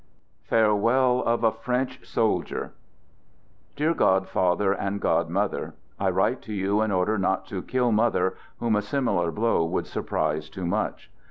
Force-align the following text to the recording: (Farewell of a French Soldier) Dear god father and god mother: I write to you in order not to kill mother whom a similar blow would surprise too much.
(Farewell 0.41 1.21
of 1.25 1.43
a 1.43 1.51
French 1.51 2.03
Soldier) 2.07 2.71
Dear 3.75 3.93
god 3.93 4.27
father 4.27 4.73
and 4.73 4.99
god 4.99 5.29
mother: 5.29 5.75
I 5.99 6.09
write 6.09 6.41
to 6.41 6.53
you 6.55 6.81
in 6.81 6.91
order 6.91 7.19
not 7.19 7.45
to 7.49 7.61
kill 7.61 7.91
mother 7.91 8.35
whom 8.57 8.75
a 8.75 8.81
similar 8.81 9.29
blow 9.29 9.63
would 9.63 9.85
surprise 9.85 10.49
too 10.49 10.65
much. 10.65 11.11